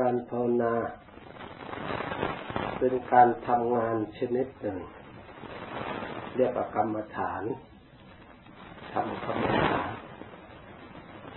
[0.08, 0.74] ารภาวนา
[2.78, 4.80] เป็นการทำงานชนิดหนึ่ง
[6.36, 7.42] เรียกว่ากรรมฐาน
[8.92, 9.90] ทำกรรมฐาน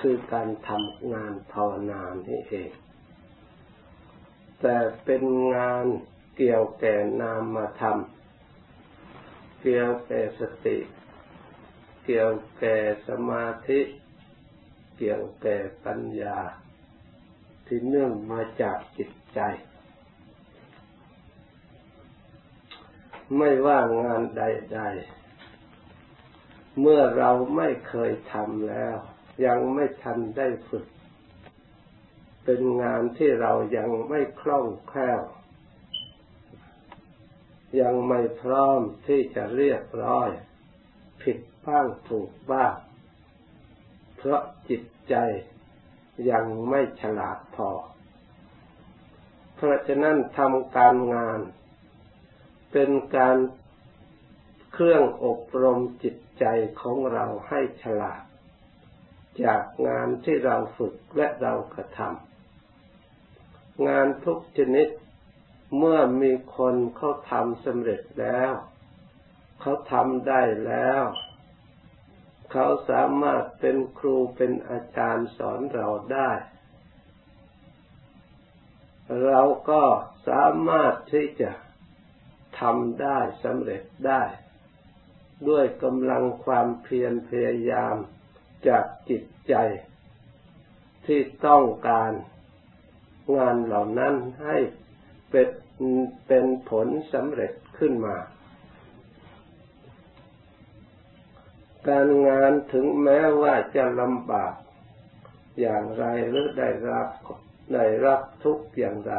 [0.02, 2.72] คือการทำงานภาวนานี่เอง
[4.62, 5.24] แต่เป็น
[5.56, 5.86] งาน
[6.38, 7.98] เกี่ยวแก่นามธรรม
[9.62, 10.78] เกี่ยวแก่สติ
[12.06, 12.78] เกี่ยวแก่
[13.08, 13.80] สมาธิ
[14.98, 16.38] เกี่ยวแก่ปัญญา
[17.68, 19.40] ที่เนื่องมาจากจิตใจ
[23.38, 24.82] ไม่ว่างานใด
[25.60, 28.98] ๆ เมื่อเราไม่เคยทำแล้ว
[29.46, 30.88] ยังไม่ทันได้ฝึก
[32.44, 35.22] เป็นงานที่เรายังไม่คล่องแคล่ว
[37.82, 40.30] ยังไม่พร้อมที่จะเรียบร้อย
[41.22, 42.76] ผิดบ้างถูกบ้าง
[44.18, 45.16] เพราะจิตใจ
[46.32, 47.70] ยังไม่ฉลาดพอ
[49.56, 51.40] เพราะฉะนั้นทำการงาน
[52.72, 53.38] เป็นการ
[54.74, 56.46] เครื่องอบรมจิตใจ
[56.82, 58.22] ของเราให้ฉลาด
[59.44, 64.88] จากงานที่เราฝึกและเรากระทำงานทุกชนิด
[65.78, 68.52] เมื่อมีคนเขาทำสำเร็จแล้ว
[69.62, 71.04] เขาทำได้แล้ว
[72.60, 76.32] เขาสามารถเป็นครูเป็นอาจารย์สอนเราได้
[79.26, 79.84] เราก็
[80.28, 81.52] สามารถที่จะ
[82.60, 84.24] ทำได้สำเร็จได้
[85.50, 87.96] ด้วยกำลังความเพียรพยายาม
[88.68, 89.56] จากจิตใจ
[91.06, 92.12] ที่ต้องการ
[93.38, 94.14] งานเหล่านั้น
[94.44, 94.58] ให้
[95.30, 95.48] เป็น
[96.28, 98.18] เป็นผลสำเร็จขึ้นมา
[101.88, 104.54] การงานถึงแม้ว่าจะลำบาก
[105.60, 107.08] อย่างไรหรือได้รับ
[107.74, 109.16] ได้รับทุกอย่างไร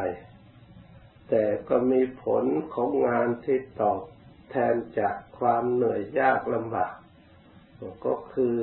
[1.29, 4.01] แต่ก็มีผลของงานที่ตอบ
[4.49, 6.95] แทนจากความเหนื่อยยากลำบาก
[8.05, 8.55] ก็คือ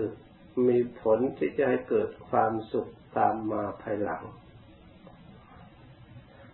[0.66, 4.22] มีผลที่จะให้เกิดความสุขตามมาภายหลัง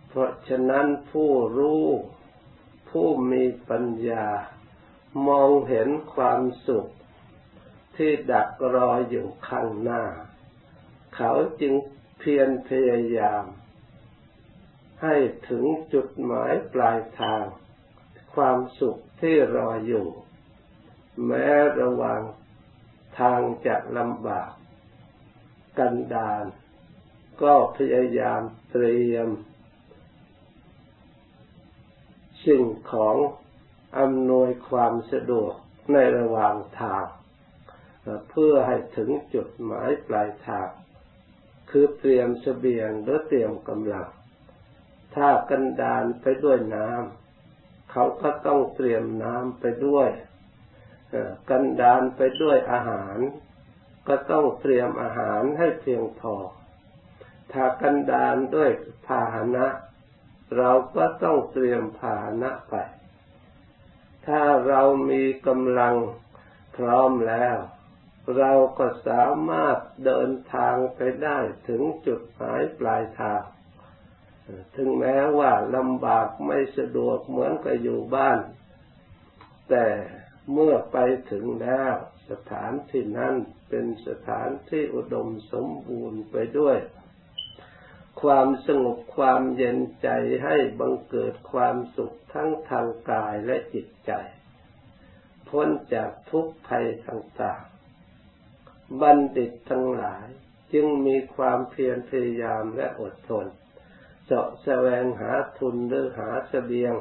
[0.07, 1.85] เพราะฉะนั้นผู้รู้
[2.89, 4.25] ผู้มีปัญญา
[5.27, 6.87] มองเห็นความสุข
[7.95, 10.03] ที่ดักรออยู่ข้างหน้า
[11.15, 11.31] เขา
[11.61, 11.73] จึง
[12.19, 13.43] เพียรพยายาม
[15.03, 15.15] ให้
[15.49, 17.43] ถึงจุดหมายปลายทาง
[18.33, 20.07] ความสุขที่รออยู่
[21.25, 21.47] แม้
[21.81, 22.21] ระหว่าง
[23.19, 24.51] ทางจะลำบาก
[25.79, 26.45] กันดาน
[27.41, 29.27] ก็พยายามเตรียม
[32.45, 33.15] สิ่งของ
[33.99, 35.53] อำนวยความสะดวก
[35.91, 37.05] ในระหว่างทาง
[38.29, 40.69] เพื่อให้ถึงจุดหมายปลายทาง
[41.69, 44.09] คือเตรียมเสบียงหรือเตรียมกำลัง
[45.15, 50.09] ถ้ากันดานไปด้วยน้ำเขาก็ต้องเตรียมน้ำไปด้วย
[51.49, 53.17] กันดานไปด้วยอาหาร
[54.07, 56.35] ก็ต้องเตรียมอาหารให้เพียงพอ
[57.51, 58.69] ถ้ากันดานด้วย
[59.05, 59.67] พาหนะ
[60.57, 62.75] เราก็ต้องเตรียมพาหนะไป
[64.27, 65.95] ถ้าเรามีกำลัง
[66.75, 67.57] พร้อมแล้ว
[68.37, 73.41] เราก็สามารถเดินทางไปได้ถึงจุดหมายปลายทาง
[74.75, 78.39] ถึงแม้ว่าลำบากไม่สะดวกเหมือนกับอยู่บ้าน
[79.69, 79.87] แต่
[80.53, 80.97] เมื่อไป
[81.31, 81.93] ถึงแล้ว
[82.29, 83.35] สถานที่นั้น
[83.69, 86.77] เป็นสถานที่อุดมสมบูรณ์ไปด้วย
[88.21, 90.09] ความสงบความเย็นใจ
[90.43, 94.11] ให้บังเกิดความสุขทั้งทางกายและจิตใจ
[95.49, 97.63] พ้นจากทุกภัยต่าง
[99.01, 100.27] บัณฑิตทั้งหลาย
[100.73, 103.45] จึงมีความเพียรพยายามและอดทน
[104.25, 106.93] เจาะแสวงหาทุนหรือหาเสบียง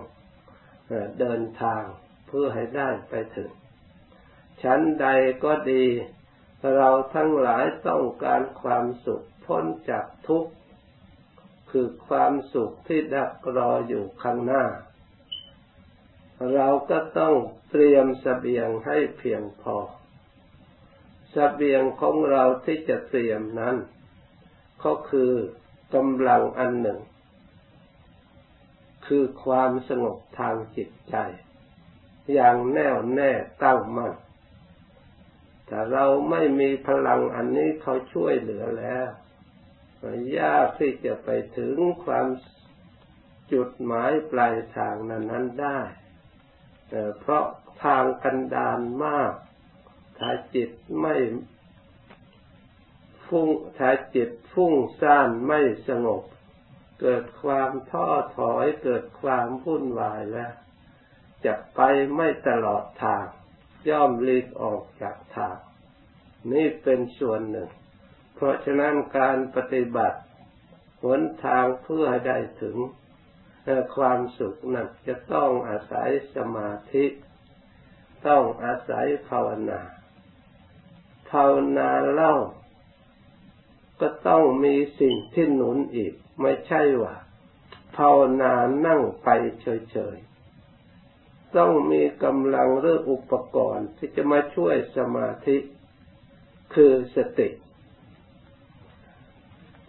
[1.21, 1.83] เดินทาง
[2.27, 3.51] เพื่อให้ได้ไปถึง
[4.63, 5.07] ชั้นใด
[5.45, 5.85] ก็ดี
[6.77, 10.53] เราทั้งหลายต้องการความสุขพ้นจากทุกข์
[11.71, 14.65] คือความสุขที่ดักรออยู่ข้างหน้า
[16.55, 17.35] เราก็ต้อง
[17.71, 19.77] เตรียมสเสบียงให้เพียงพอ
[21.35, 23.77] สเบียงของเราที่จะเตรียมนั้น
[24.85, 25.33] ก็คือ
[25.95, 27.01] กำลังอันหนึ่ง
[29.07, 31.17] คือความสงบทางจิตใจ
[32.33, 33.31] อย่างแน่วแน่
[33.63, 34.15] ตั้งมั่น
[35.67, 39.09] แต่เราไม่มีพลังอันนี้เขาช่วยเหลือแล้ว
[40.39, 42.27] ยากที่จะไปถึงความ
[43.53, 45.81] จุดหมายปลายทางนั้นนั้นได้
[47.19, 47.45] เพราะ
[47.85, 49.33] ทางกันดานมาก
[50.19, 50.71] ถ้าจิต
[51.01, 51.15] ไม่
[53.27, 53.49] ฟุ้ง
[53.79, 56.23] ถ้าจิตฟุ้งซ่านไม่สงบ
[57.01, 60.53] เกิดความท้อถอยเกิดความวุ่นวายแล้ว
[61.45, 61.81] จะไป
[62.17, 63.25] ไม่ตลอดทาง
[63.89, 65.57] ย่อมลีกออกจากทาง
[66.53, 67.71] นี่เป็นส่วนหนึ่ง
[68.35, 70.21] เพราะฉะนั้นการปฏิบัติ
[71.03, 72.77] หนทางเพื่อได้ถึง
[73.97, 77.05] ความสุขนั้นจะต้องอาศัยสมาธิ
[78.29, 79.81] ต้องอาศัยภาวนา
[81.33, 82.35] ภาวนาเล่า
[84.01, 87.15] ก็ต้องมีสิ่งที่หนุนอีก ไม่ใช่ว่า
[87.97, 88.53] ภาวนา
[88.87, 89.29] นั่งไป
[89.61, 95.57] เฉยๆ ต้องมีกำลังหรืออุปกรณ์ที่จะมาช่วยสมาธิ
[96.75, 97.49] คือสติ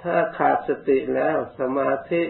[0.01, 2.21] ถ้าขาดสติแล้วสมาธิ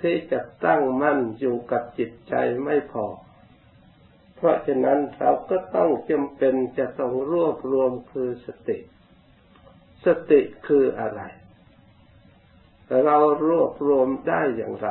[0.00, 2.34] ที่จะตั้งมั่นอยู่กับจิตใจ
[2.64, 3.06] ไม่พอ
[4.42, 8.78] เพราะฉะนั้นเราก็ต้องจำเป็นจะต้องรวบรวมคือสติ
[10.04, 11.20] สติคืออะไร
[13.04, 13.18] เรา
[13.48, 14.88] รวบรวมได้อย่างไร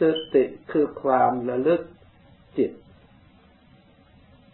[0.00, 0.02] ส
[0.34, 1.82] ติคือความระลึก
[2.58, 2.72] จิต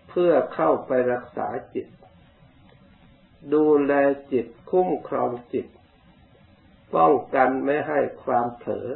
[0.08, 1.88] เพื่อเข้าไปรักษาจิต
[3.54, 3.92] ดูแล
[4.32, 5.66] จิตคุ้มครองจิต
[6.94, 8.88] ป้องกันไม่ให้ความเผลอ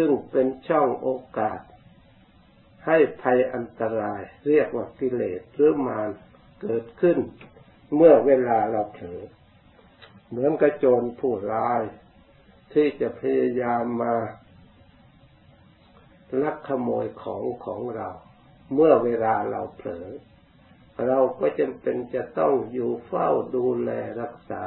[0.00, 1.08] ซึ่งเป็นช่องโอ
[1.38, 1.60] กาส
[2.86, 6.08] ให้ภัยอันตรายเรียกว่ากิเลสหรือมาร
[6.60, 7.18] เกิดขึ้น
[7.96, 9.22] เมื่อเวลาเราเผลอ
[10.28, 11.82] เหมือนกระโจนผู้ร้าย
[12.72, 14.14] ที่จะพยายามมา
[16.42, 18.10] ลักขโมยของของเรา
[18.74, 20.08] เมื่อเวลาเราเผลอ
[21.06, 23.90] เราก็จำเป็นจะต้องอยู่เฝ้าดูแล
[24.20, 24.64] รักษา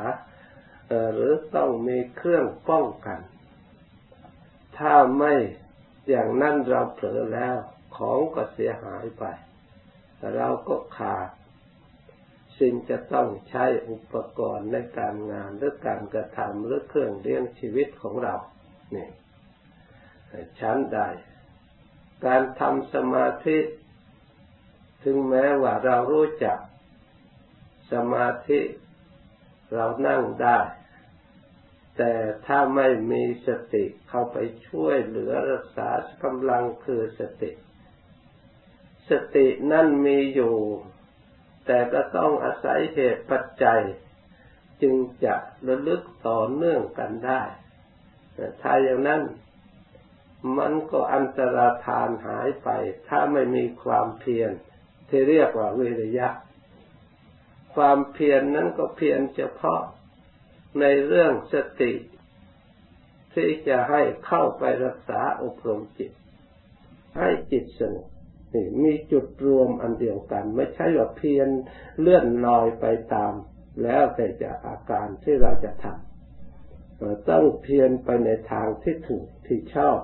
[1.14, 3.20] หรือต้องมีเครื่องป้องกัน
[4.78, 5.34] ถ้าไม่
[6.10, 7.56] อย่างนั้นเราเผลอแล้ว
[7.96, 9.24] ของก็เสียหายไป
[10.36, 11.30] เราก็ขาด
[12.60, 18.36] สิ่งจะต้องใช้อุปกรณ์ในการงานหรือการกระทำหรือเครื่องเลี้ยงชีวิตของเรา
[18.96, 19.10] นี่
[20.60, 21.00] ชั้นใด
[22.26, 23.58] การทำสมาธิ
[25.04, 26.58] ถึงแม้ว่าเรารู้จัก
[27.92, 28.60] สมาธิ
[29.74, 30.60] เรานั่งได้
[31.98, 32.14] แต่
[32.46, 35.90] ถ้าไม่มีสติเข้าไปช่วยเหลือรักษา
[36.24, 37.52] กำลังคือสติ
[39.10, 40.56] สตินั่นมีอยู่
[41.66, 43.82] แต่ก็ต้องอาศัยเหตุปัจจัย
[44.82, 44.96] จึง
[45.26, 45.36] จะ
[45.68, 47.44] ระลึกต่อเนื่องกันได้
[48.62, 49.22] ถ้าอย่างนั้น
[50.58, 52.70] มันก็อันตรธานหายไป
[53.08, 54.52] ถ้าไม่มีความเพียร
[55.10, 56.30] ที่เรียกว่าวิริยะ
[57.76, 59.82] ความเพียรนนั้นก็เพียรเฉพาะ
[60.80, 61.94] ในเรื่องสติ
[63.34, 66.12] ที่จะให้เข้าไปรักษาอบรมจิต
[67.18, 68.08] ให้จิตสงบ
[68.54, 71.48] นี่มีจุดรวมอันเดียวกัน ไม่ใช่ว่าเพียร
[72.00, 73.34] เลื่อนลอยไปตาม
[73.84, 80.00] แล้วแต่จะอาการที่เราจะทำต้องเพียรไปในทางที่ถูกที่ชอบ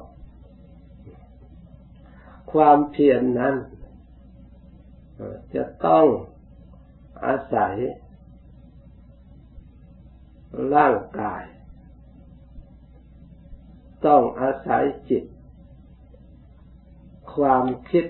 [2.53, 3.55] ความเพียรนนั้น
[5.55, 6.05] จะต้อง
[7.25, 7.75] อาศัย
[10.73, 11.43] ร่างกาย
[14.05, 15.23] ต้องอาศัยจิต
[17.33, 18.05] ความคิด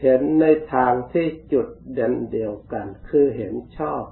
[0.00, 0.44] เห็นใน
[0.74, 4.04] ทางที่จุดเด่นเดียวกัน คือเห็นชอบ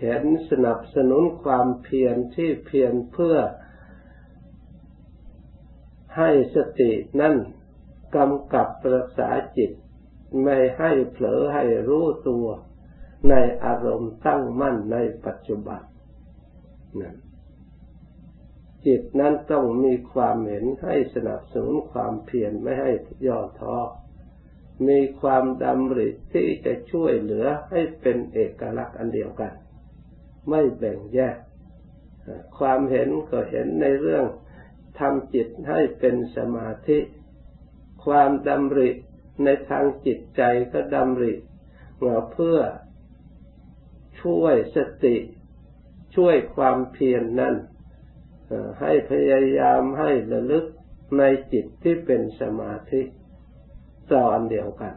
[0.00, 3.36] เห็นสนับสนุนความเพียรที่เพียรเพื่อ
[6.16, 7.34] ให้สตินั่น
[8.16, 9.70] กำกับปรักษาจิต
[10.42, 12.46] ไม่ให้เผลอให้รู้ตัว
[13.30, 15.80] ในอารมณ์ตั้งมั่นในปัจจุบัน
[17.00, 17.16] นั่น
[18.86, 22.90] จิตนั้นต้องมีความเห็นให้สนับสนุนความเพียรไม่ให้
[23.26, 23.76] ย่อท้อ
[24.88, 29.52] มีความดำริที่จะช่วยเหลือให้เป็นเอกลักษณ์อันเดียวกัน
[30.48, 31.36] ไม่แบ่งแยก
[32.58, 34.24] ความเห็นก็เห็นในเรื่อง
[34.98, 36.98] ทำจิตให้เป็นสมาธิ
[38.04, 38.90] ความดำริ
[39.42, 41.34] ในทางจิตใจก็ดำริ
[42.32, 42.58] เพื่อ
[44.20, 45.16] ช่วยสติ
[46.16, 47.54] ช่วยความเพียรนนั้น
[48.80, 50.64] ให้พยายามให้ระลึก
[51.18, 51.22] ใน
[51.52, 53.02] จิตที่เป็นสมาธิ
[54.12, 54.94] ต่ออันเดียวกัน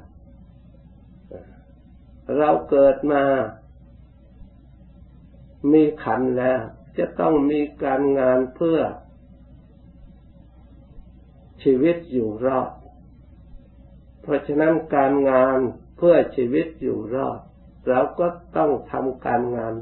[2.38, 3.24] เราเกิดมา
[5.72, 6.62] มีขันแล้ว
[6.98, 8.80] จะต้องมีการงานเพื่อ
[11.64, 12.72] ชีวิตอยู่รอด
[14.28, 15.60] เพราะฉะนั้นการงาน
[15.98, 17.40] เพื่อชีวิตอยู่รอด
[17.88, 19.74] เราก็ต้องทำการงาน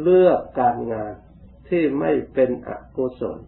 [0.00, 1.12] เลือกการงาน
[1.68, 3.38] ที่ไม่เป็นอกุศล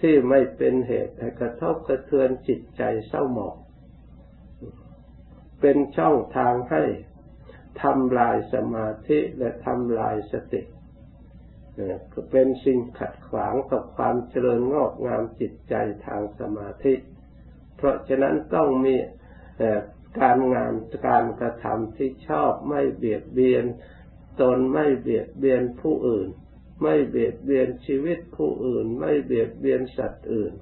[0.00, 3.56] ที่ไม่เป็นเหตุให้กระทบกระเทือนจิตใจเศร้าหมอง
[5.60, 6.82] เป็นช่องทางให้
[7.82, 10.62] ทำลายสมาธิและทำลายสติ
[12.12, 15.74] ก็เป็นสิ่งขัดขวางกับความเจริญงอกงามจิตใจ
[16.06, 16.94] ทางสมาธิ
[17.76, 18.94] เพราะฉะนั้นต้องมี
[20.20, 20.72] การงาน
[21.08, 23.64] การกระทำที่ชอบไม่เบียดเบียน
[24.40, 26.28] ตนไม่เบียดเบียนผู้อื่น
[26.82, 30.52] ไม่เบียดเบียนชีวิตผู้อื่น ไม่เบียดเบียนสัตว์อื่น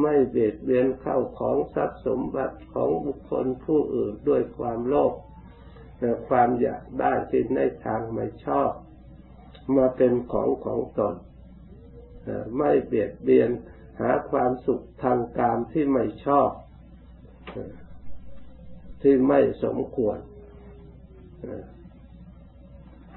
[0.00, 5.14] ไม่เบียดเบียนเข้าของทรัพย์สมบัติของบุคคลผู้อื่นด้วยความโลภ
[6.28, 8.70] ความอยากได้ที่ในทางไม่ชอบ
[9.76, 11.14] มาเป็นของของตน
[12.56, 13.50] ไม่เบียดเบียน
[14.00, 16.50] หาความสุขทางการที่ไม่ชอบ
[19.02, 20.18] ที่ไม่สมควร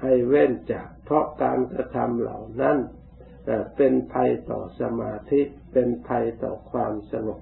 [0.02, 2.78] ให้เว้นจาก เพราะการกระทำเหล่านั้น
[3.76, 5.40] เป็นภัยต่อสมาธิ
[5.72, 7.40] เป็นภัยต่อความสงบ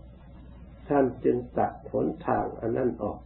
[0.89, 3.19] ท่านจึงตัดผลทางอันนั้นออก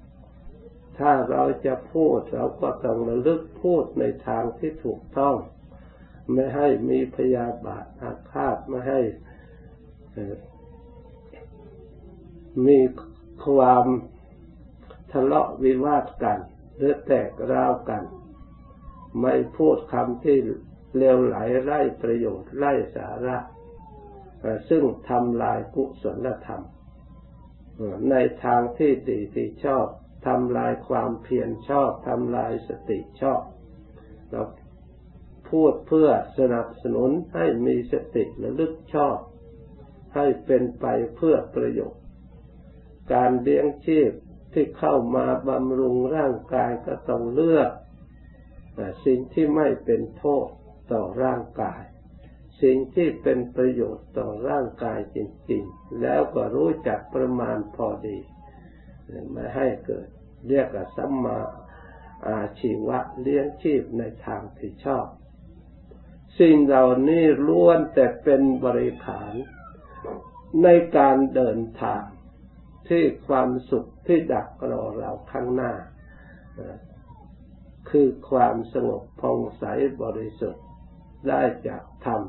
[0.99, 5.37] ถ้าเราจะพูดเราก็ต้องระลึกพูดในทางที่ถูกต้อง
[6.33, 9.01] ไม่ให้มีพยาบาทอาฆาตไม่ให้
[12.67, 12.79] มี
[13.45, 13.87] ความ
[15.13, 16.39] ทะเลาะวิวาทกัน
[16.77, 18.03] หรือแตกร้าวกัน
[19.23, 20.39] ไม่พูดคำที่
[20.97, 23.39] เลวไหลไร้ประโยชน์ไร้สาระ
[24.69, 26.63] ซึ่งทำลายกุศลธรรม
[28.11, 29.87] ในทางที่ดีที่ชอบ
[30.27, 33.43] ทำลายความเพียรชอบทำลายสติชอบ
[34.31, 34.43] เรา
[35.51, 39.17] พูดเพื่อสนับสนุนให้มีสติระลึกชอบ
[40.15, 40.87] ให้เป็นไป
[41.17, 42.03] เพื่อประโยชน์
[43.13, 44.11] การเลี้ยงชีพ
[44.53, 47.71] ที่เข้ามาบำรุงร่างกายก็ต้องเลือก
[49.05, 50.49] สิ่งที่ไม่เป็นโทษ
[50.93, 51.83] ต่อร่างกาย
[52.63, 55.19] สิ่งที่เป็นประโยชน์ต่อร่างกายจ
[55.51, 58.19] ริง ๆ แล้วก็รู้จักประมาณพอดี
[59.33, 60.07] ไม่ให้เกิด
[60.49, 61.39] เรียกว่าสัมมา
[62.29, 65.07] อาชีวะเลี้ยงชีพในทางที่ชอบ
[66.39, 69.35] สิ่งเหล่านี้ล้วนแต่เป็นบริขาร
[70.63, 72.03] ในการเดินทาง
[72.89, 75.73] ที่ความสุขที่ดักรอเราข้างหน้า
[77.91, 79.65] คือความสงบพองใส
[80.03, 80.65] บริสุทธิ์
[81.29, 82.21] ได้จากธรรม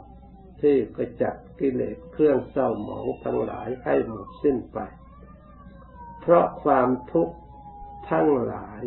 [0.61, 4.79] ที่กระจัดกิเลสเครื่องเศร้าหมองทั้งหลายให้หมดสิ้นไป
[6.21, 7.35] เพราะความทุกข์
[8.11, 8.81] ทั้งหลาย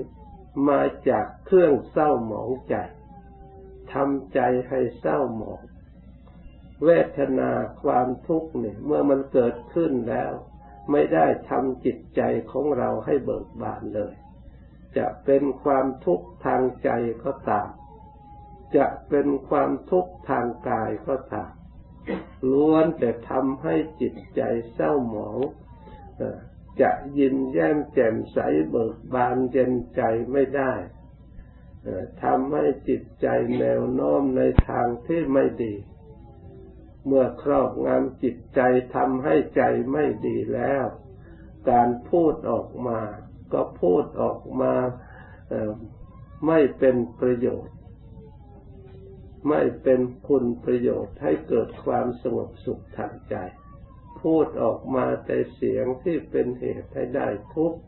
[0.69, 2.75] มาจากเครื่องเศร้าหมองใจ
[3.93, 5.63] ทำใจให้เศร้าหมอง
[6.85, 7.51] เวทนา
[7.83, 10.33] ความทุกข์เนี่ยเมื่อมันเกิดขึ้นแล้ว
[10.91, 14.15] ไม่ได้ทำจิตใจของเราให้เบิกบานเลย
[14.99, 16.91] จะเป็นความทุกข์ทางใจ
[17.25, 17.69] ก็ตาม
[18.77, 21.53] จะเป็นความทุกข์ทางกายก็ตาม
[22.51, 25.39] ล้วนแต่ทำให้จิตใจเศร้าหมอง
[26.81, 28.39] จะยินแย้มแจ่มใส
[28.71, 30.73] เบิกบานเย็นใจไม่ได้
[32.23, 33.27] ทำให้จิตใจ
[33.61, 35.75] แนวโน้มในทางที่ไม่ดี
[37.07, 38.61] เมื่อครอบงำจิตใจ
[38.95, 40.85] ทำให้ใจไม่ดีแล้ว
[41.71, 43.01] การพูดออกมา
[43.53, 44.75] ก็พูดออกมา
[46.47, 47.77] ไม่เป็นประโยชน์
[49.49, 53.37] ไม่เป็นคุณประโยชน์ให้เกิดความสงบสุขทางใจ
[54.21, 57.81] พูดออกมาแต่เสียงที่เป็นเหตุให้ได้ทุกข์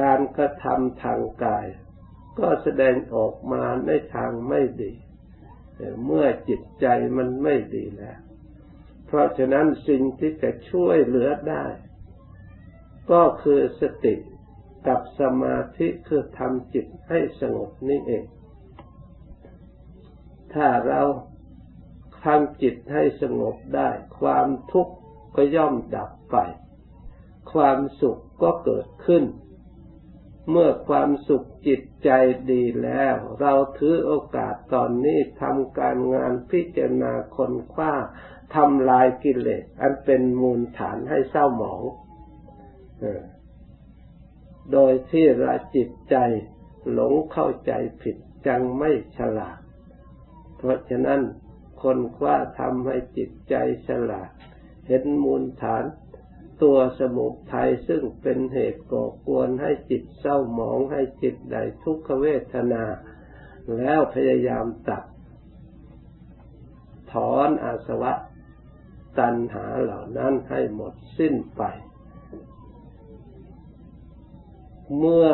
[0.00, 1.66] การกระทำทางกาย
[2.38, 4.92] ก็แสดงออกมาในทางไม่ดี
[6.04, 8.18] เมื่อจิตใจมันไม่ดีแล้ว
[9.06, 11.64] เพราะฉะนั้นสิ่งที่จะช่วยเหลือได้
[13.10, 14.14] ก็คือสติ
[14.86, 18.24] กับสมาธิคือทำจิตให้สงบนี่เอง
[20.54, 21.02] ถ้าเรา
[22.24, 23.88] ทำจิตให้สงบได้
[24.20, 24.94] ความทุกข์
[25.36, 26.36] ก็ย่อมดับไป
[27.52, 29.24] ความสุขก็เกิดขึ้น
[30.50, 32.10] เมื่อความสุขจิตใจ
[32.50, 37.94] ดีแล้ว เราถือโอกาสตอนนี้ทำการงานพิจารณาคนคว้า
[38.54, 41.82] ทำลายกิเลสอันเป็นมูลฐานให้เศร้าหมอง
[44.72, 46.16] โดยที่ราจิตใจ
[46.92, 47.72] หลงเข้าใจ
[48.02, 49.58] ผิดจังไม่ฉลาด
[50.58, 51.20] เพราะฉะนั้น
[51.82, 53.54] คนคว้าทำให้จิตใจ
[53.88, 54.30] ฉลาด
[54.88, 55.84] เห็นมูลฐาน
[56.62, 62.84] ตัวสมุทัยซึ่งเป็นเหตุก่อกวนให้จิตเศร้าหมองให้จิตใดทุกขเวทนา
[63.76, 65.04] แล้วพยายามตัด
[67.12, 68.12] ถอนอาสวะ
[69.18, 71.62] ตัณหาเหล่านั้นให้หมดสิ้นไป
[74.98, 75.28] เมื่อ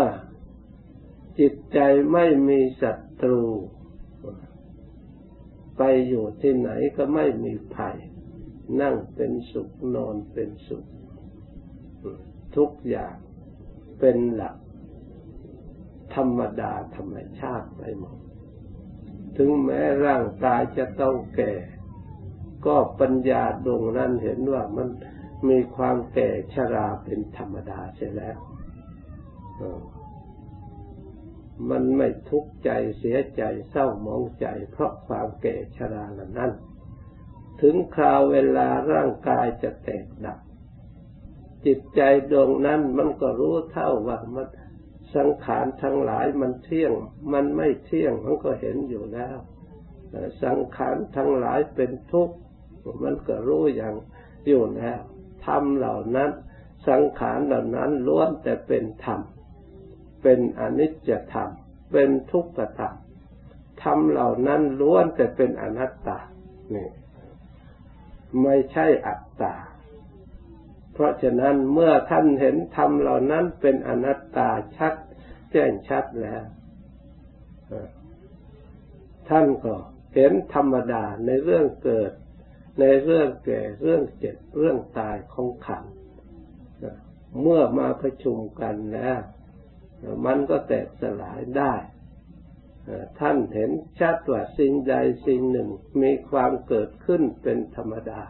[1.38, 1.78] จิตใจ
[2.12, 3.44] ไม่มีศัตรู
[5.78, 7.96] ไปอยู่ที่ไหนก็ไม่มีภัย
[8.80, 10.84] นั่งเป็นสุขนอนเป็นสุข
[12.56, 13.14] ทุกอย่าง
[14.00, 14.56] เป็นหลัก
[16.14, 18.16] ธรรมดาธรรมชาติไปหมด
[19.36, 21.52] ถึงแม้ร่างกายจะต้องแก่
[22.66, 24.88] ก็ปัญญาดวงนั้นเห็นว่ามัน
[25.48, 28.38] มีความแก่ชราเป็นธรรมดาเสียแล้ว
[31.70, 36.52] มันไม่ทุกข์ใจเสียใจเศร้าหมองใจ เพราะความแก่ชราเหล่านั้น
[37.60, 40.38] ถึงคราวเวลาร่างกายจะแตกดับ
[41.66, 42.00] จิตใจ
[42.30, 44.46] ดวงนั้นมันก็รู้เท่าว่ามัน
[45.16, 46.92] สังขารทั้งหลายมันเที่ยง
[47.32, 49.36] มันไม่เที่ยงมันก็เห็นอยู่แล้ว
[50.44, 52.36] สังขารทั้งหลายเป็นทุกข์
[53.02, 53.94] มันก็รู้อย่าง
[54.46, 55.00] อยู่แล้ว
[55.46, 56.30] ธรรมเหล่านั้น
[56.88, 59.20] สังขารเหล่านั้นล้วนแต่เป็นธรรม
[60.22, 61.48] เป็นอนิจจธรรม
[61.92, 62.94] เป็นทุกขธรรม
[63.82, 66.18] ธรรมเหล่านั้นล้วนแต่เป็นอนัตตา
[66.74, 66.88] นี่
[68.42, 69.54] ไม่ใช่อัตตา
[70.92, 74.94] เพราะฉะนั้นเมื่อท่านเห็นธรรมเหล่านั้นเป็นอนัตตาชัด
[75.52, 76.44] แจ้งชัดแล้ว
[79.28, 79.74] ท่านก็
[80.14, 82.12] เห็นธรรมดาในเรื่องเกิด
[82.80, 85.84] ในเรื่องแก่เรื่องเจ็บเรื่องตายของขัน
[87.40, 89.20] เมื่อมาประชุมกันแล้ว
[90.26, 91.74] มันก็แตกสลายได้
[93.20, 93.70] ท่านเห็น
[94.00, 94.94] ชัดว่าสิ่งใด
[95.26, 95.68] สิ่งหนึ่ง
[96.02, 98.20] มีความเกิดขึ้นเป็นธรรมดา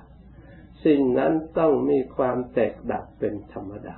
[0.85, 3.97] สิ่งนั้นต้องมีความแตกดับเป็นธรรมดา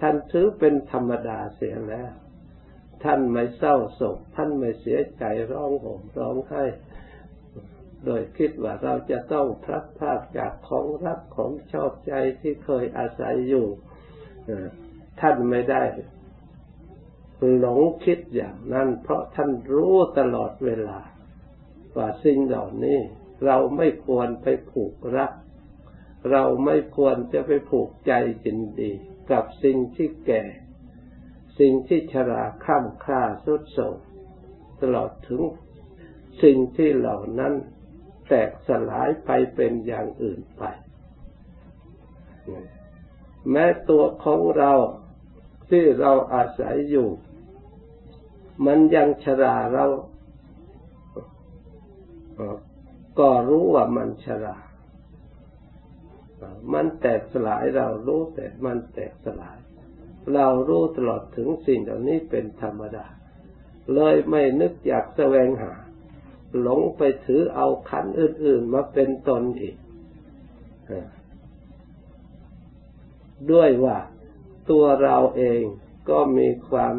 [0.00, 2.12] ท่านถือเป็นธรรมดาเสียแล้ว
[3.04, 6.64] ท่านไม่เศร้าโศก ท่านไม่เสียใจร้องห่มร้องไห้
[8.04, 13.66] โดยคิดว่าเราจะต้องพลัดพรากจากของรักของชอบใจที่เคยอาศัยอยู่
[15.20, 15.82] ท่านไม่ได้
[17.58, 20.98] หลงคิดอย่างนั้น เพราะท่านรู้ตลอดเวลา
[21.96, 22.98] ว่าสิ่งเหล่านี้
[23.46, 25.32] เราไม่ควรไปผูกรัก
[26.30, 28.12] เราไม่ควรจะไปผูกใจ
[28.44, 28.92] จินดี
[29.30, 30.42] กับสิ่งที่แก่
[31.58, 33.96] สิ่งที่ชราคร่ำค่าสุดโทรม
[34.80, 35.42] ตลอดถึง
[36.42, 37.52] สิ่งที่เหล่านั้น
[38.28, 40.62] แตกสลายไปเป็นอย่างอื่นไป
[43.50, 44.72] แม้ตัวของเรา
[45.70, 47.08] ที่เราอาศัยอยู่
[48.66, 49.86] มันยังชราเรา
[53.18, 54.56] ก็รู้ว่ามันชรา
[56.72, 59.58] มันแตกสลายเรารู้แต่มันแตกสลาย
[60.34, 63.06] เรารู้ตลอดถึงสิ่งเหล่านี้เป็นธรรมดา
[63.94, 65.72] เลยไม่นึกอยากแสวงหา
[66.60, 69.76] หลงไปถือเอาขันอื่น ๆ มาเป็นตนอีก
[73.52, 73.98] ด้วยว่า
[74.70, 75.62] ตัวเราเอง
[76.10, 76.94] ก็มีความ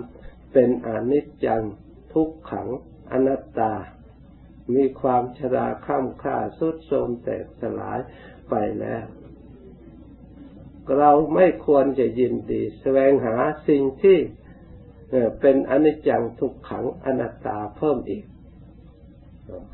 [0.51, 1.63] เป็นอนิจจัง
[2.13, 2.67] ทุกขัง
[3.12, 3.73] อนัตตา
[4.75, 7.99] มีความชราข้ามค่าสุดโทมแตกสลาย
[8.49, 9.03] ไปแล้ว
[10.97, 13.36] เราไม่ควรจะยินดี แสวงหา
[13.67, 14.17] สิ่งที่
[15.39, 18.26] เป็นอนิจจังทุกขังอนัตตาเพิ่มอีก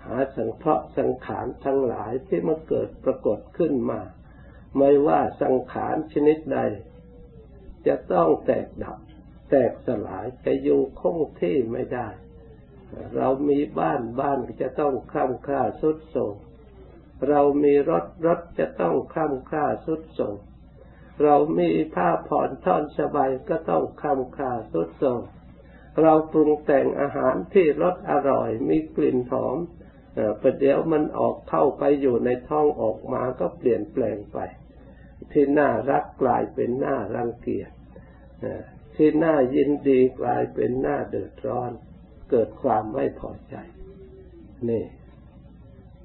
[0.06, 4.02] หาสังเคราะห์สังขารทั้งหลายที่มาเกิดปรากฏขึ้นมา
[4.78, 6.60] ไม่ว่าสังขารชนิดใด
[7.88, 8.98] จะต้องแตกดับ
[9.50, 12.08] แตกสลายจะอยู่คงที่ไม่ได้
[13.16, 16.36] เรามีบ้านบ้านจะต้องคล่ำคล้าสุดโทรม
[17.30, 20.36] เรามีรถรถจะต้องคล่ำคล้าสุดโทรม
[21.24, 25.22] เรามีผ้าผ่อนท่อนสบายก็ต้องคำคาสุดโทม
[26.02, 29.58] เราปรุงแต่งอาหารที่รสอร่อย มีกลิ่นหอม
[30.42, 34.38] ประเดี๋ยวมันออกเข้าไปอยู่ในท้องออกมาก็เปลี่ยนแปลงไป
[35.32, 37.72] ที่น่ารักกลายเป็นน่ารังเกียจ
[38.96, 41.72] ที่น่ายินดีกลายเป็นน่าเดือดร้อน
[42.30, 43.56] เกิดความไม่พอใจ
[44.70, 44.86] นี่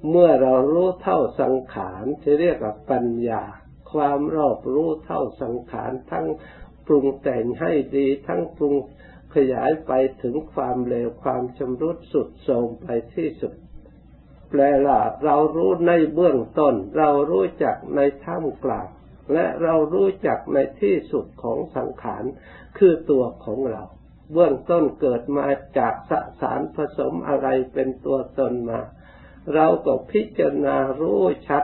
[0.09, 3.43] เมื่อเรารู้เท่าสังขารที่เรียกว่าปัญญา
[3.93, 6.27] ความรอบรู้เท่าสังขารทั้ง
[6.87, 8.75] ปรุงแต่งให้ดีทั้งปรุง
[9.35, 13.53] ขยายไปถึงความเลวความชำรุดสุดโทรมไปที่สุด
[14.49, 18.87] แปลว่าเรารู้ในเบื้องต้น เรารู้จักในท่ามกลาง
[19.33, 22.23] และเรารู้จักในที่สุดของสังขาร
[22.77, 23.83] คือตัวของเรา
[24.33, 25.47] เบื้องต้นเกิดมา
[25.77, 28.81] จากสสารผสมอะไรเป็นตัวตนมา
[29.55, 31.63] เราก็พิจารณารู้ชัด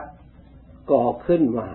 [0.90, 1.68] ก่อขึ้นมา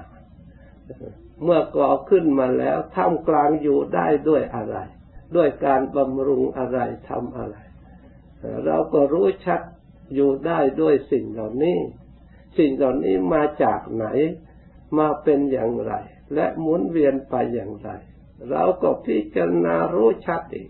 [1.44, 4.78] เมื่อก่อขึ้นมาแล้วท่ามกลางอยู่ได้ด้วยอะไร
[5.36, 7.58] ด้วยการบำรุงอะไรทำอะไร
[8.66, 9.62] เราก็รู้ชัด
[10.14, 11.78] อยู่ได้ด้วยสิ่งเหล่านี้
[12.58, 14.06] สิ่งเหล่านี้มาจากไหน
[14.98, 15.94] มาเป็นอย่างไร
[16.34, 17.90] และหมุนเวียนไปอย่างไร
[18.52, 20.70] เราก็พิจารณารู้ชัดอีก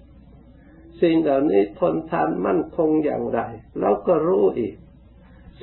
[1.01, 3.39] สิ่งเหล่านี้ทนทานมั่นคงอย่างไร
[3.79, 4.75] เราก็รู้อีก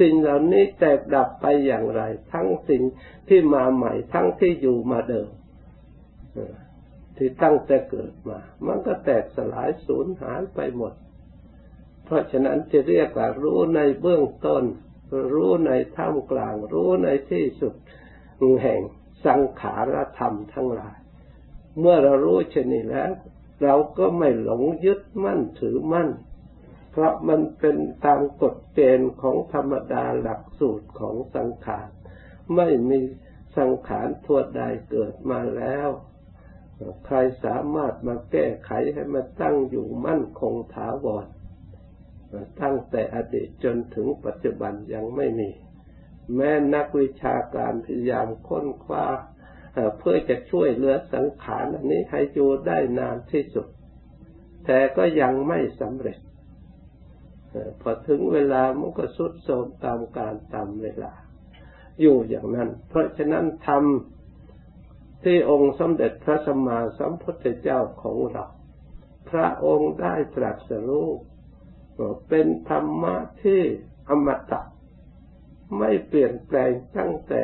[0.01, 2.83] สิ่งเหล่านี้แตกดับไปอย่างไร ทั้งสิ่ง
[3.29, 5.31] ที่มาใหม่ ทั้งที่อยู่มาเดิม
[7.17, 10.95] ที่ตั้งแต่เกิดมา มันก็แตกสลายสูญหายไปหมด
[12.05, 14.65] เพราะฉะนั้นจะเรียกว่ารู้ในเบื้องต้น
[15.35, 17.75] รู้ในท่ามกลาง รู้ในที่สุด
[18.63, 18.81] แห่ง
[19.27, 20.97] สังขารธรรมทั้งหลาย
[21.79, 23.11] เมื่อเรารู้เช่นนี้แล้ว
[23.63, 26.09] เราก็ไม่หลงยึดมั่นถือมั่น
[26.91, 31.89] เพราะมันเป็นตามกฎเกณฑ์ของธรรมดาหลักสูตรของสังขาร
[32.57, 33.01] ไม่มี
[33.59, 35.89] สังขารทั่วใดเกิดมาแล้ว
[37.07, 41.27] ใครสามารถมาแก้ไขให้มันตั้งอยู่มั่นคงถาวร
[42.63, 45.51] ตั้งแต่อดีตจนถึงปัจจุบันยังไม่มี
[46.35, 49.07] แม้นักวิชาการพยายามค้นคว้า
[49.99, 53.67] เพื่อจะช่วยเหลือสังขารอันนี้ให้อยู่ได้นานที่สุด
[54.67, 56.19] แต่ก็ยังไม่สำเร็จ
[57.81, 61.13] พอถึงเวลามันก็สุดโทมตามการตามเวลา
[62.01, 68.45] อยู่อย่างนั้น เพราะฉะนั้นทำที่องค์สมเด็จพระสัมมาสัมพุทธเจ้าของเรา
[69.31, 71.09] พระองค์ได้ตรัสรู้
[72.29, 73.63] เป็นธรรมะที่
[74.09, 74.63] อมตะ
[75.79, 77.43] ไม่เปลี่ยนแปลงตั้งแต่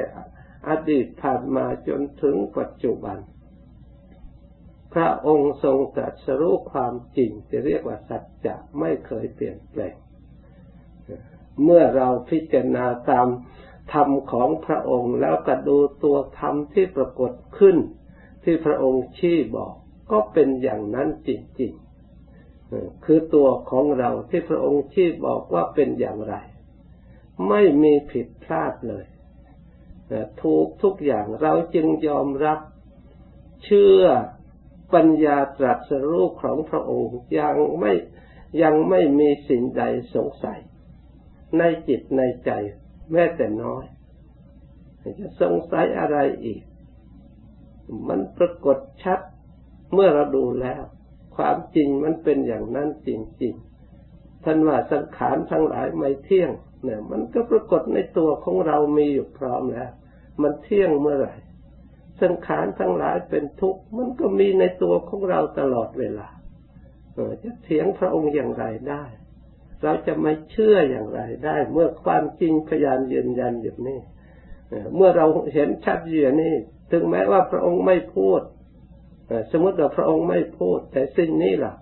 [0.69, 3.19] อดีตผ่านมาจนถึงปัจจุบัน
[4.95, 9.95] พระองค์ทรงตรัสรู้ความจริงจะเรียกว่าสัจจะไม่เคยเปลี่ยนแปลง
[11.63, 13.29] เมื่อเราพิจารณาตาม
[13.93, 17.77] ธรรมของพระองค์แล้วก็ดูตัวธรรมที่ปรากฏขึ้น
[18.45, 19.75] ที่พระองค์ชี้บอก
[20.11, 21.31] ก็เป็นอย่างนั้นจ
[21.61, 26.35] ริงๆคือตัวของเราที่พระองค์ชี้บอกว่าเป็นอย่างไร
[27.49, 29.07] ไม่มีผิดพลาดเลย
[30.43, 32.61] ถูกทุกอย่างเราจึงยอมรับ
[33.65, 34.03] เชื่อ
[34.93, 37.93] ปัญญาตรัสรู้ของพระองค์ยังไม่
[38.63, 40.61] ยังไม่มีสิ่งใดสงสัย
[41.59, 42.51] ในจิตในใจ
[43.13, 43.85] แม้แต่น้อย
[45.19, 46.63] จะสงสัยอะไรอีก
[48.09, 49.21] มันปรากฏชัด
[49.93, 50.83] เมื่อเราดูแล้ว
[51.37, 53.11] ความจริงมันเป็นอย่างนั้นจ
[53.43, 56.51] ริงๆท่านว่าสังขารทั้งหลายไม่เที่ยง
[56.85, 59.91] เนี่ยมันก็ปรากฏในตัวของเรามีอยู่พร้อมแล้ว
[60.43, 61.35] มันเที่ยงเมื่อไหร่
[62.23, 66.29] สังขารทั้งหลายเป็นทุกข์มันก็มีในตัวของเราตลอดเวลา
[67.15, 69.05] เออจะเถียงพระองค์อย่างไรได้
[69.83, 74.01] เราจะไม่เชื่ออย่างไรได้ เมื่อความจริงพยานยืนยันอยู่นี่
[74.95, 76.55] เมื่อเราเห็นชัดอย่างนี้
[76.91, 78.41] ถึงแม้ว่าพระองค์ไม่พูด
[79.51, 81.75] สมมติว่าพระองค์ไม่พูด แต่สิ่งนี้ล่ะ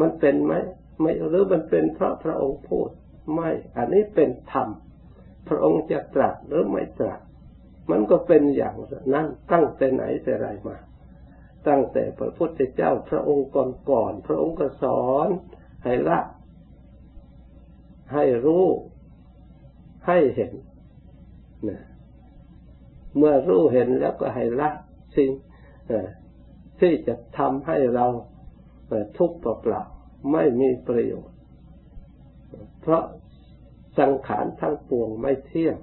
[0.00, 0.54] มันเป็นไหม
[1.00, 2.88] ไม่หรือมันเป็นเพราะพระองค์พูด
[3.34, 4.68] ไม่ อันนี้เป็นธรรม
[5.48, 7.20] พระองค์จะตรัสหรือไม่ตรัส
[7.90, 8.74] มันก็เป็นอย่าง
[9.14, 10.76] นั้นตั้งแต่ไหนแต่ไรมา
[11.68, 13.48] ตั้งแต่พระพุทธเจ้าพระองค์
[13.90, 15.28] ก่อนๆพระองค์ก็สอน
[15.84, 16.20] ให้ละ
[18.12, 18.66] ให้รู้
[20.06, 20.52] ให้เห็น
[21.68, 21.80] นะ
[23.16, 24.70] เมื่อรู้เห็นแล้วก็ให้ละ
[25.16, 25.30] สิ่ง
[26.80, 28.06] ที่จะทำให้เรา
[29.18, 31.36] ทุกข์เปล่าๆไม่มีประโยชน์
[32.80, 33.04] เพราะ
[33.98, 35.76] สังขารทั้งปวงไม่เที่ยง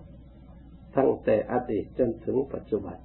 [0.97, 2.97] ตั้งแต่อดีตจนถึงปัจจุบัน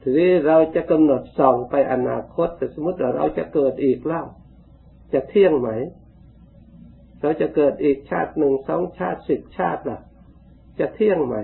[0.00, 4.22] ทีนี้เราจะกำหนดส่องไปอนาคตแต่สมมติว่าเราจะเกิดอีกเล่า
[5.12, 5.70] จะเที่ยงไหม
[7.20, 10.00] เราจะเกิดอีกชาติหนึ่งสองชาติสิบชาติล่ะ
[10.78, 11.36] จะเที่ยงไหม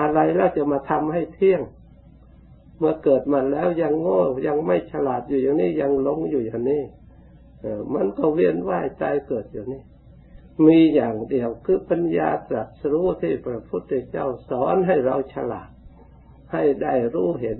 [0.00, 1.60] อะไรเราจะมาทำให้เที่ยง
[2.78, 6.82] เมื่อเกิดมาแล้วยังโง่ยังไม่ฉลาดอยู่อย่างนี้ยังหลงอยู่อย่างนี้
[7.94, 9.82] มันก็เวียนว่ายตายเกิดอยู่นี่
[10.66, 15.70] มีอย่างเดียวคือปัญญาตรัสรู้ที่พระพุทธเจ้าสอนให้เราฉลาด
[16.52, 17.58] ให้ได้รู้เห็น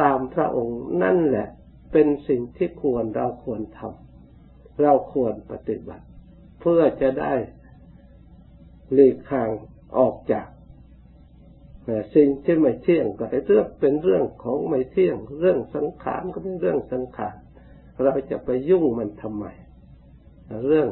[0.00, 1.48] ตามพระองค์นั่นแหละ
[1.92, 6.04] เป็นสิ่งที่ควรเราควรทำเราควรปฏิบัติ
[6.60, 7.34] เพื่อจะได้
[8.92, 9.48] หลีกทาง
[9.98, 10.46] ออกจาก
[12.14, 17.36] สิ่งที่ไม่เที่ยงก็ให้เรื่องเป็นเรื่องของไม่เที่ยง เรื่องสังขารก็เป็นเรื่องสังขาร
[18.02, 19.46] เราจะไปยุ่งมันทำไม
[20.66, 20.88] เรื่อง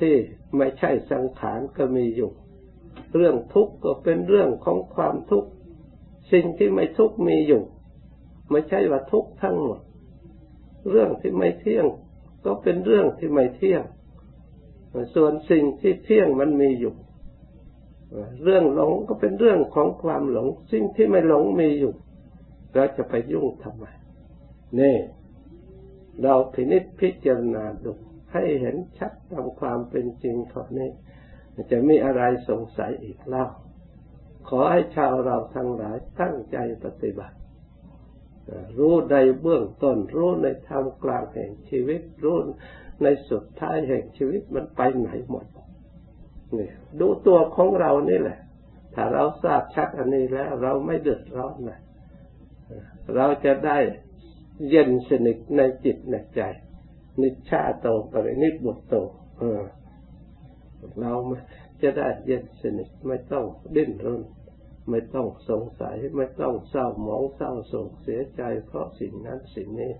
[0.00, 0.14] ที่
[0.56, 2.30] ไม่ใช่สังขารก็มีอยู่
[3.14, 5.50] เรื่องทุกข์ก็เป็นเรื่องของความทุกข์
[6.32, 7.62] สิ่งที่ไม่ทุกข์มีอยู่
[8.50, 9.80] ไม่ใช่ว่าทุกข์ทั้งหมด
[10.90, 11.86] เรื่องที่ไม่เที่ยง
[12.44, 13.82] ก็เป็นเรื่องที่ไม่เที่ยง
[15.14, 16.94] ส่วนสิ่งที่เที่ยงมันมีอยู่
[18.42, 21.92] เรื่องหลงก็เป็นเรื่องของความหลง สิ่งที่ไม่หลงมีอยู่
[22.74, 23.84] เราจะไปยุ่งทำไม
[24.80, 24.96] นี่
[26.22, 27.92] เราพินิจพิจารณาดู
[28.32, 30.90] ให้เห็นชัดตามความเป็นจริงเท่านี้
[31.70, 33.44] จะมีอะไรสงสัยอีกเล่า
[34.48, 37.36] ขอให้ชาวเราทั้งหลายตั้งใจปฏิบัติ
[38.78, 42.36] รู้ในเบื้องต้น รู้ในทามกลางแห่งชีวิต รู้
[43.02, 45.46] ในสุดท้ายแห่งชีวิตมันไปไหนหมด
[46.58, 48.38] นี่ดูตัวของเรานี่แหละ
[48.94, 51.80] ถ้าเราทราบชัดอันนี้แล้วเราไม่เดือดร้อนนะ
[53.16, 53.78] เราจะได้
[54.68, 56.40] เย็นสนิทในจิตในใจ
[57.22, 58.94] นิชาโตปรินิบุตโต
[59.38, 59.62] เออ
[61.00, 61.12] เรา
[61.82, 63.44] จะได้เย็นสนิทไม่ต้อง
[63.76, 64.22] ดิ้นรน
[64.90, 69.92] ไม่ต้องสงสัยไม่ต้องเศร้าหมองเศร้าโศกเสียใจเพราะสิ่งนั้นสิ่งนี้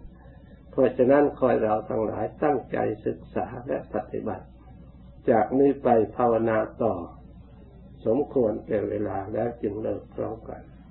[0.71, 4.47] เพราะฉะนั้นคอยเราทั้งหลายตั้งใจศึกษาและปฏิบัติ
[5.31, 6.95] จากนี้ไปภาวนาต่อ
[8.07, 10.63] สมควรเป็นเวลาแล้วจึงเลิกพร้อมกัน